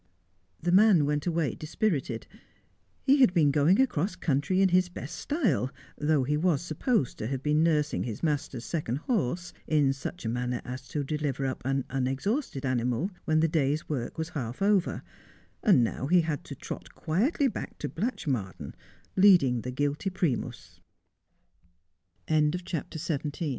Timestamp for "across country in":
3.79-4.69